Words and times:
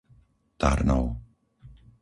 Tarnov 0.59 1.05